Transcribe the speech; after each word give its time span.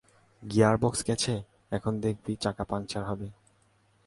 Gearbox 0.43 0.99
গেছে, 1.07 1.33
এখন 1.71 1.93
দেখবি 2.01 2.33
চাকা 2.43 2.63
পাংচার 2.63 3.03
হবে। 3.03 3.27